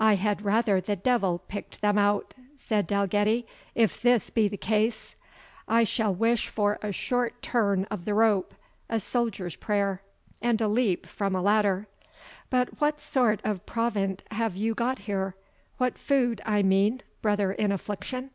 [0.00, 5.14] "I had rather the devil picked them out!" said Dalgetty; "if this be the case,
[5.68, 8.54] I shall wish for a short turn of the rope,
[8.88, 10.00] a soldier's prayer,
[10.40, 11.86] and a leap from a ladder.
[12.48, 15.36] But what sort of provant have you got here
[15.76, 18.30] what food, I mean, brother in affliction?"